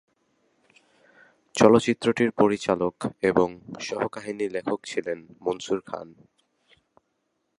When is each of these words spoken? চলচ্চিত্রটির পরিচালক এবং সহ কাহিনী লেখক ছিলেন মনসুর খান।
চলচ্চিত্রটির 1.55 2.31
পরিচালক 2.31 2.95
এবং 3.21 3.47
সহ 3.81 4.01
কাহিনী 4.07 4.45
লেখক 4.49 4.79
ছিলেন 4.85 5.19
মনসুর 5.41 5.79
খান। 5.81 6.07